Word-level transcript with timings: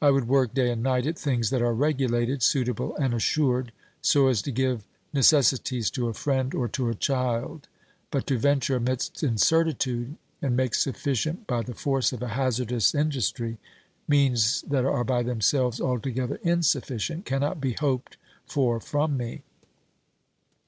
I 0.00 0.06
s 0.06 0.10
274 0.10 0.10
OBERMANN 0.10 0.14
would 0.14 0.32
work 0.32 0.54
day 0.54 0.72
and 0.72 0.82
night 0.82 1.06
at 1.06 1.16
things 1.16 1.50
that 1.50 1.62
are 1.62 1.72
regulated, 1.72 2.42
suitable 2.42 2.96
and 2.96 3.14
assured, 3.14 3.70
so 4.00 4.26
as 4.26 4.42
to 4.42 4.50
give 4.50 4.88
necessities 5.12 5.88
to 5.92 6.08
a 6.08 6.14
friend 6.14 6.52
or 6.52 6.66
to 6.70 6.88
a 6.88 6.96
child, 6.96 7.68
but 8.10 8.26
to 8.26 8.38
venture 8.40 8.74
amidst 8.74 9.22
incertitude, 9.22 10.16
and 10.42 10.56
make 10.56 10.74
sufficient 10.74 11.46
by 11.46 11.62
the 11.62 11.74
force 11.76 12.12
of 12.12 12.22
a 12.22 12.30
hazardous 12.34 12.92
industry 12.92 13.58
means 14.08 14.62
that 14.62 14.84
are 14.84 15.04
by 15.04 15.22
themselves 15.22 15.80
altogether 15.80 16.40
insufficient, 16.42 17.24
cannot 17.24 17.60
be 17.60 17.74
hoped 17.74 18.16
for 18.44 18.80
from 18.80 19.16
me. 19.16 19.42